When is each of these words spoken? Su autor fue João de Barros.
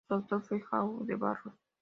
Su 0.07 0.15
autor 0.15 0.41
fue 0.41 0.59
João 0.59 1.05
de 1.05 1.15
Barros. 1.15 1.53